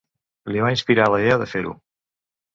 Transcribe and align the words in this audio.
Li 0.55 0.63
va 0.63 0.71
inspirar 0.75 1.05
la 1.17 1.21
idea 1.25 1.37
de 1.43 1.49
fer-ho. 1.53 1.77